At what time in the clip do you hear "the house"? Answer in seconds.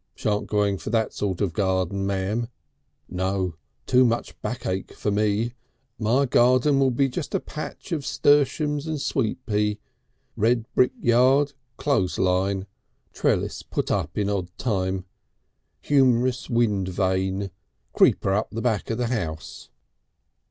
18.97-19.69